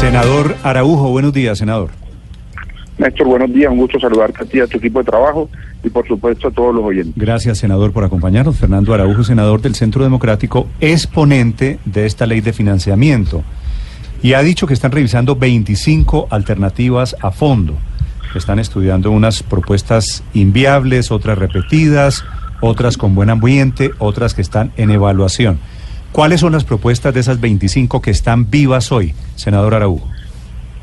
[0.00, 1.90] Senador Araujo, buenos días, senador.
[2.96, 3.70] Néstor, buenos días.
[3.70, 5.50] Un gusto saludarte a ti, a tu equipo de trabajo
[5.84, 7.12] y por supuesto a todos los oyentes.
[7.16, 8.56] Gracias, senador, por acompañarnos.
[8.56, 13.42] Fernando Araujo, senador del Centro Democrático, es ponente de esta ley de financiamiento
[14.22, 17.74] y ha dicho que están revisando 25 alternativas a fondo.
[18.34, 22.24] Están estudiando unas propuestas inviables, otras repetidas,
[22.62, 25.58] otras con buen ambiente, otras que están en evaluación.
[26.10, 30.06] ¿Cuáles son las propuestas de esas 25 que están vivas hoy, senador Araujo?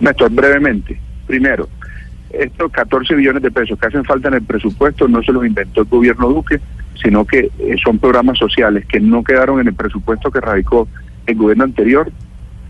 [0.00, 1.00] Néstor, brevemente.
[1.26, 1.68] Primero,
[2.30, 5.82] estos 14 billones de pesos que hacen falta en el presupuesto no se los inventó
[5.82, 6.60] el gobierno Duque,
[7.02, 10.88] sino que eh, son programas sociales que no quedaron en el presupuesto que radicó
[11.26, 12.10] el gobierno anterior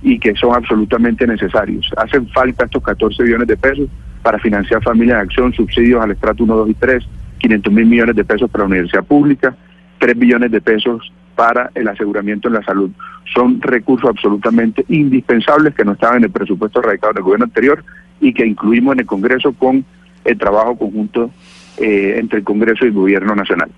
[0.02, 1.90] y que son absolutamente necesarios.
[1.96, 3.88] Hacen falta estos 14 billones de pesos
[4.22, 7.04] para financiar familias de acción, subsidios al estrato 1, 2 y 3,
[7.38, 9.56] 500 mil millones de pesos para la universidad pública,
[9.98, 12.90] 3 billones de pesos para el aseguramiento en la salud.
[13.34, 17.84] Son recursos absolutamente indispensables que no estaban en el presupuesto radicado del gobierno anterior
[18.20, 19.84] y que incluimos en el Congreso con
[20.24, 21.30] el trabajo conjunto
[21.78, 23.70] eh, entre el Congreso y el Gobierno Nacional.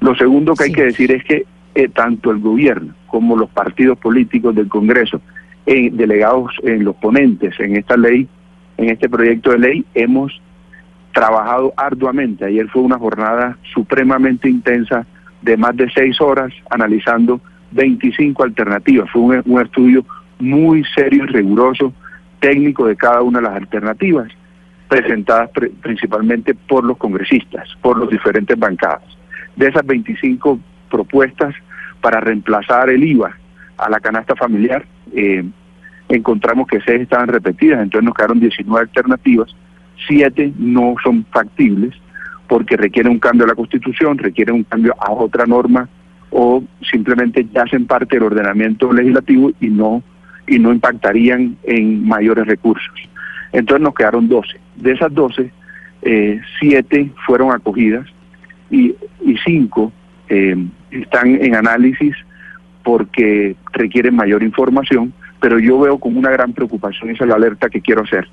[0.00, 3.98] Lo segundo que hay que decir es que eh, tanto el gobierno como los partidos
[3.98, 5.20] políticos del Congreso,
[5.66, 8.28] eh, delegados en los ponentes en esta ley,
[8.76, 10.40] en este proyecto de ley, hemos
[11.12, 12.44] trabajado arduamente.
[12.44, 15.06] Ayer fue una jornada supremamente intensa
[15.42, 17.40] de más de seis horas analizando
[17.72, 19.10] 25 alternativas.
[19.10, 20.04] Fue un, un estudio
[20.38, 21.92] muy serio y riguroso,
[22.40, 24.28] técnico de cada una de las alternativas,
[24.88, 29.02] presentadas pre- principalmente por los congresistas, por los diferentes bancadas.
[29.56, 30.58] De esas 25
[30.90, 31.54] propuestas
[32.00, 33.36] para reemplazar el IVA
[33.76, 35.44] a la canasta familiar, eh,
[36.08, 39.54] encontramos que seis estaban repetidas, entonces nos quedaron 19 alternativas,
[40.06, 41.94] siete no son factibles
[42.48, 45.88] porque requieren un cambio a la Constitución, requieren un cambio a otra norma
[46.30, 50.02] o simplemente ya hacen parte del ordenamiento legislativo y no
[50.46, 52.94] y no impactarían en mayores recursos.
[53.52, 54.58] Entonces nos quedaron 12.
[54.76, 55.50] De esas 12,
[56.02, 58.06] eh, siete fueron acogidas
[58.70, 59.92] y, y cinco
[60.28, 60.56] eh,
[60.90, 62.14] están en análisis
[62.82, 67.68] porque requieren mayor información, pero yo veo con una gran preocupación, esa es la alerta
[67.68, 68.26] que quiero hacer.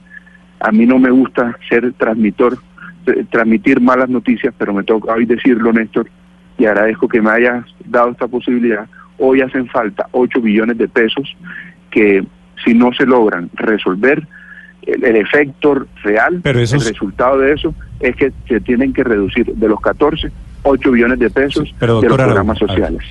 [0.60, 2.58] A mí no me gusta ser transmitor,
[3.30, 6.10] transmitir malas noticias, pero me toca hoy decirlo, Néstor,
[6.58, 8.88] y agradezco que me hayas dado esta posibilidad.
[9.18, 11.36] Hoy hacen falta 8 billones de pesos
[11.92, 12.24] que
[12.64, 14.28] si no se logran resolver,
[14.82, 19.04] el, el efecto real, Pero esos- el resultado de eso es que se tienen que
[19.04, 20.32] reducir de los 14,
[20.64, 23.02] 8 billones de pesos Pero, de los programas sociales.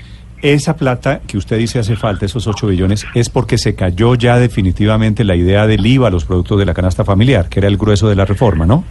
[0.43, 4.39] Esa plata que usted dice hace falta, esos 8 billones, es porque se cayó ya
[4.39, 7.79] definitivamente la idea del IVA a los productos de la canasta familiar, que era el
[7.79, 8.85] grueso de la reforma, ¿no?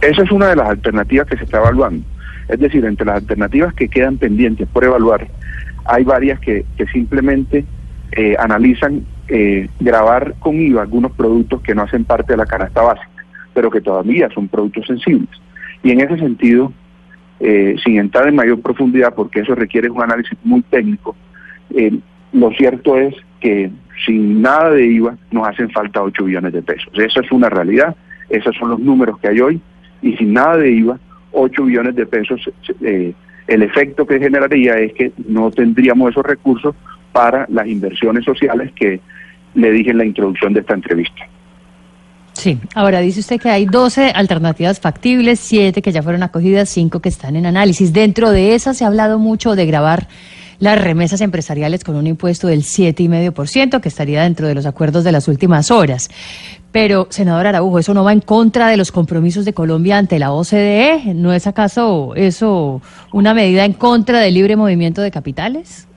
[0.00, 2.04] Esa es una de las alternativas que se está evaluando.
[2.48, 5.26] Es decir, entre las alternativas que quedan pendientes por evaluar,
[5.84, 7.64] hay varias que, simplemente
[8.12, 12.80] eh, analizan eh, grabar con IVA algunos productos que no hacen parte de la canasta
[12.80, 15.28] básica, pero que todavía son productos sensibles.
[15.82, 16.72] Y en ese sentido,
[17.40, 21.16] eh, sin entrar en mayor profundidad, porque eso requiere un análisis muy técnico,
[22.32, 23.70] lo cierto es que
[24.06, 26.92] sin nada de IVA nos hacen falta 8 billones de pesos.
[26.94, 27.94] Esa es una realidad,
[28.30, 29.60] esos son los números que hay hoy,
[30.02, 30.98] y sin nada de IVA,
[31.32, 32.40] 8 billones de pesos,
[32.80, 33.12] eh,
[33.46, 36.74] el efecto que generaría es que no tendríamos esos recursos
[37.12, 39.00] para las inversiones sociales que
[39.54, 41.26] le dije en la introducción de esta entrevista.
[42.34, 47.00] Sí, ahora dice usted que hay 12 alternativas factibles, 7 que ya fueron acogidas, 5
[47.00, 47.92] que están en análisis.
[47.92, 50.06] Dentro de esas se ha hablado mucho de grabar
[50.60, 55.12] las remesas empresariales con un impuesto del 7,5% que estaría dentro de los acuerdos de
[55.12, 56.08] las últimas horas.
[56.72, 60.32] Pero, senador Araujo, ¿eso no va en contra de los compromisos de Colombia ante la
[60.32, 61.14] OCDE?
[61.14, 62.82] ¿No es acaso eso
[63.12, 65.88] una medida en contra del libre movimiento de capitales?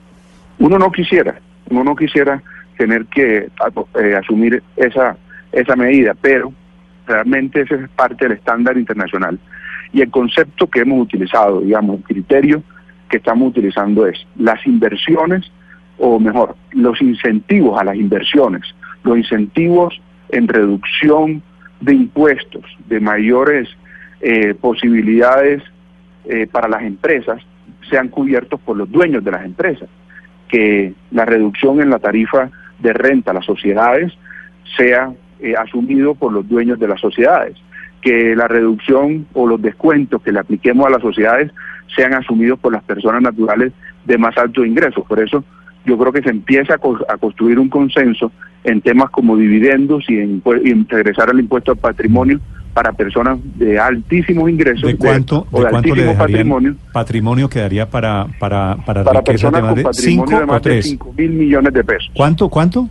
[0.59, 1.39] Uno no quisiera,
[1.69, 2.41] uno no quisiera
[2.77, 3.50] tener que
[4.00, 5.18] eh, asumir esa,
[5.51, 6.53] esa medida, pero
[7.06, 9.39] realmente ese es parte del estándar internacional.
[9.91, 12.63] Y el concepto que hemos utilizado, digamos, el criterio
[13.11, 15.51] que estamos utilizando es las inversiones,
[15.99, 18.63] o mejor, los incentivos a las inversiones,
[19.03, 21.43] los incentivos en reducción
[21.81, 23.67] de impuestos, de mayores
[24.21, 25.61] eh, posibilidades
[26.25, 27.41] eh, para las empresas,
[27.89, 29.89] sean cubiertos por los dueños de las empresas,
[30.47, 32.49] que la reducción en la tarifa
[32.79, 34.13] de renta a las sociedades
[34.77, 35.11] sea
[35.41, 37.57] eh, asumido por los dueños de las sociedades,
[38.01, 41.51] que la reducción o los descuentos que le apliquemos a las sociedades
[41.95, 43.74] sean asumidos por las personas naturales
[44.06, 45.03] de más alto ingreso.
[45.03, 45.44] Por eso
[45.86, 48.31] yo creo que se empieza a, construir un consenso
[48.63, 50.42] en temas como dividendos y en,
[50.88, 52.39] regresar al impuesto al patrimonio
[52.74, 56.75] para personas de altísimos ingresos ¿De cuánto, o de, altísimo patrimonio.
[56.94, 61.83] Patrimonio quedaría para para para, personas con patrimonio de más de 5 mil millones de
[61.83, 62.12] pesos.
[62.13, 62.47] ¿Cuánto?
[62.47, 62.89] ¿Cuánto?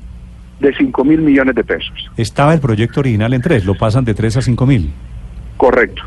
[0.60, 2.10] De 5 mil millones de pesos.
[2.16, 4.90] Estaba el proyecto original en tres, lo pasan de 3 a 5 mil.
[5.56, 6.02] Correcto.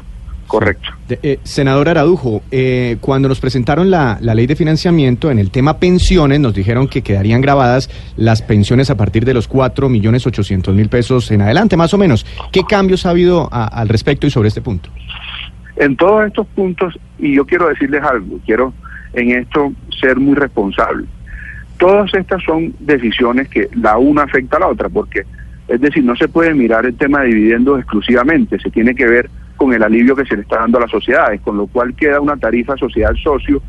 [0.48, 0.90] Correcto.
[1.10, 6.40] Eh, senador Aradujo, eh, cuando nos presentaron la, ley de financiamiento en el tema pensiones,
[6.40, 10.90] nos dijeron que quedarían grabadas las pensiones a partir de los 4 millones 800 mil
[10.90, 12.26] pesos en adelante, más o menos.
[12.52, 14.90] ¿Qué cambios ha habido al respecto y sobre este punto?
[15.78, 18.74] En todos estos puntos, y yo quiero decirles algo, quiero
[19.14, 21.08] en esto ser muy responsable.
[21.84, 25.24] Todas estas son decisiones que la una afecta a la otra, porque
[25.68, 29.30] es decir, no se puede mirar el tema de dividendos exclusivamente, se tiene que ver
[29.58, 32.22] con el alivio que se le está dando a las sociedades, con lo cual queda
[32.22, 33.62] una tarifa social socio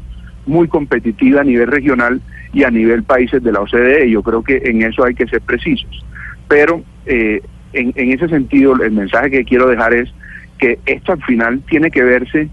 [0.47, 2.21] muy competitiva a nivel regional
[2.53, 4.09] y a nivel países de la OCDE.
[4.09, 6.07] Yo creo que en eso hay que ser precisos.
[6.47, 10.15] Pero eh, en, en ese sentido, el mensaje que quiero dejar es
[10.59, 12.49] que esto al final tiene que verse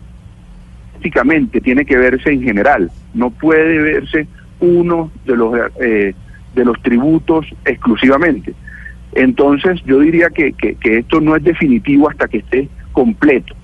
[1.62, 2.90] tiene que verse en general.
[3.14, 4.28] No puede verse
[4.62, 6.16] uno de los eh,
[6.56, 8.54] de los tributos exclusivamente.
[9.14, 13.56] Entonces, yo diría que, que, que esto no es definitivo hasta que esté completo.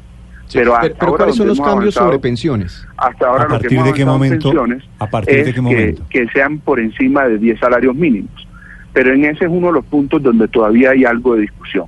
[0.54, 2.86] pero, ¿cuáles son los cambios sobre pensiones?
[2.98, 4.52] Hasta ahora ¿A partir de qué momento?
[5.00, 6.04] ¿A partir de qué momento?
[6.10, 8.48] Que, sean por encima de 10 salarios mínimos.
[8.94, 11.86] Pero en ese es uno de los puntos donde todavía hay algo de discusión.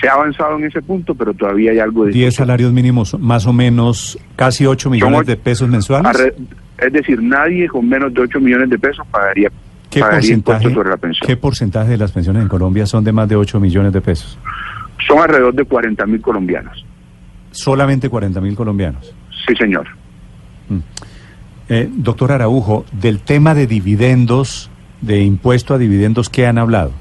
[0.00, 2.28] Se ha avanzado en ese punto, pero todavía hay algo de discusión.
[2.28, 6.34] 10 salarios mínimos, más o menos casi 8 millones de pesos mensuales.
[6.80, 9.50] Es decir, nadie con menos de 8 millones de pesos pagaría,
[9.90, 11.26] ¿Qué porcentaje, sobre la pensión.
[11.26, 14.38] ¿Qué porcentaje de las pensiones en Colombia son de más de 8 millones de pesos?
[15.06, 16.84] Son alrededor de 40 mil colombianos.
[17.50, 19.12] ¿Solamente 40 mil colombianos?
[19.46, 19.88] Sí, señor.
[20.68, 20.78] Mm.
[21.68, 26.92] Eh, doctor Araujo, del tema de dividendos, de impuesto a dividendos, ¿qué han hablado?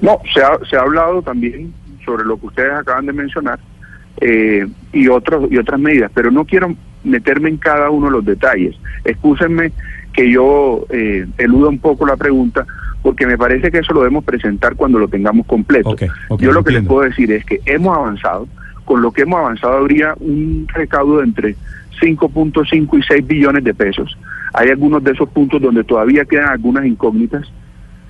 [0.00, 1.72] No, se ha, se ha hablado también
[2.04, 3.58] sobre lo que ustedes acaban de mencionar
[4.20, 6.74] eh, y, otros, y otras medidas, pero no quiero
[7.04, 8.76] meterme en cada uno de los detalles.
[9.04, 9.72] Excúsenme
[10.12, 12.66] que yo eh, eluda un poco la pregunta,
[13.02, 15.94] porque me parece que eso lo debemos presentar cuando lo tengamos completo.
[16.38, 18.48] Yo lo que les puedo decir es que hemos avanzado,
[18.84, 21.56] con lo que hemos avanzado habría un recaudo de entre
[22.00, 24.16] 5.5 y 6 billones de pesos.
[24.52, 27.50] Hay algunos de esos puntos donde todavía quedan algunas incógnitas,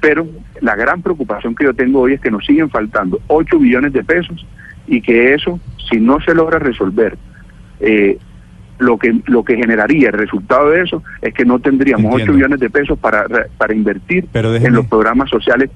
[0.01, 0.27] pero
[0.61, 4.05] la gran preocupación que yo tengo hoy es que nos siguen faltando 8 billones de
[4.05, 4.47] pesos
[4.87, 5.59] y que eso,
[5.91, 7.17] si no se logra resolver,
[7.81, 8.19] eh,
[8.79, 12.61] lo que lo que generaría el resultado de eso es que no tendríamos 8 billones
[12.61, 13.25] de pesos para,
[13.57, 15.71] para invertir en los programas sociales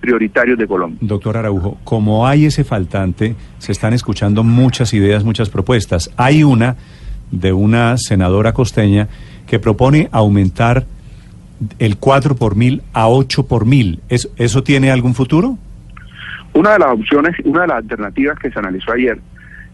[0.00, 0.98] prioritarios de Colombia.
[1.00, 6.10] Doctor Araujo, como hay ese faltante, se están escuchando muchas ideas, muchas propuestas.
[6.16, 6.76] Hay una
[7.30, 9.08] de una senadora costeña
[9.46, 10.86] que propone aumentar
[11.78, 14.00] el 4 por mil a 8 por mil.
[14.08, 15.58] ¿Eso, ¿Eso tiene algún futuro?
[16.54, 19.18] Una de las opciones, una de las alternativas que se analizó ayer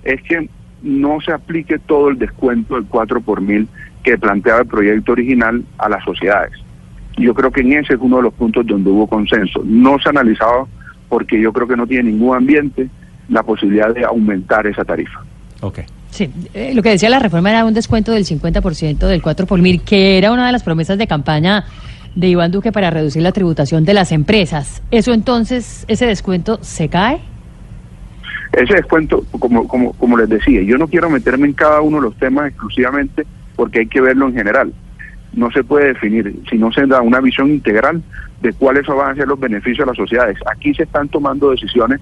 [0.05, 0.49] es que
[0.83, 3.69] no se aplique todo el descuento del 4 por mil
[4.03, 6.53] que planteaba el proyecto original a las sociedades.
[7.17, 9.63] Yo creo que en ese es uno de los puntos donde hubo consenso.
[9.65, 10.69] No se ha analizado
[11.09, 12.89] porque yo creo que no tiene ningún ambiente
[13.29, 15.23] la posibilidad de aumentar esa tarifa.
[15.61, 15.81] Ok.
[16.11, 19.61] Sí, eh, lo que decía la reforma era un descuento del 50% del 4 por
[19.61, 21.65] mil, que era una de las promesas de campaña
[22.15, 24.83] de Iván Duque para reducir la tributación de las empresas.
[24.91, 27.21] ¿Eso entonces, ese descuento se cae?
[28.53, 32.03] Ese descuento, como, como, como les decía, yo no quiero meterme en cada uno de
[32.05, 34.73] los temas exclusivamente porque hay que verlo en general.
[35.33, 38.03] No se puede definir si no se da una visión integral
[38.43, 40.37] de cuáles van a ser los beneficios a las sociedades.
[40.51, 42.01] Aquí se están tomando decisiones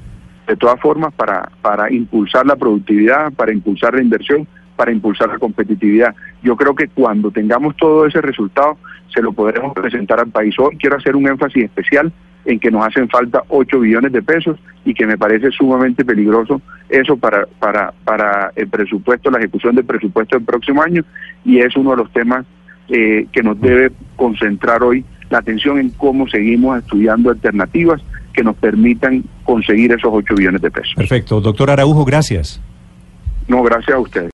[0.49, 5.39] de todas formas para, para impulsar la productividad, para impulsar la inversión, para impulsar la
[5.39, 6.15] competitividad.
[6.43, 8.77] Yo creo que cuando tengamos todo ese resultado,
[9.15, 10.59] se lo podremos presentar al país.
[10.59, 12.13] Hoy quiero hacer un énfasis especial
[12.45, 16.63] en que nos hacen falta 8 billones de pesos y que me parece sumamente peligroso
[16.89, 21.05] eso para, para, para el presupuesto, la ejecución del presupuesto del próximo año
[21.45, 22.47] y es uno de los temas
[22.89, 28.57] eh, que nos debe concentrar hoy la atención en cómo seguimos estudiando alternativas que nos
[28.57, 30.95] permitan conseguir esos 8 billones de pesos.
[30.97, 31.41] Perfecto.
[31.41, 32.61] Doctor Araujo, gracias.
[33.47, 34.29] No, gracias a ustedes.